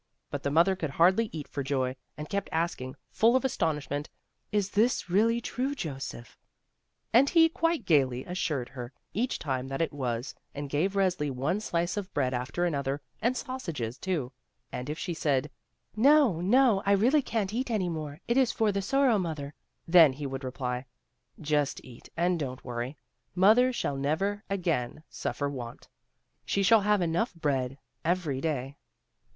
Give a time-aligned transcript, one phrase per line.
[0.31, 4.09] But the mother could hardly eat for joy, and kept asking, full of astonishment:
[4.51, 6.39] "Is this really true, Joseph?"
[7.13, 11.59] And he quite gayly assured her each time that it was, and gave Resli one
[11.59, 14.31] slice of bread after another, and sausages, too;
[14.71, 15.51] and if she said:
[15.95, 19.53] "'No, no, I really can't eat any more; it is for the Sorrow mother,"
[19.87, 20.87] then he would reply:
[21.39, 22.97] "Just eat and don't worry;
[23.35, 25.87] Mother shall never again suffer want.
[26.43, 28.77] She shall have enough bread every day."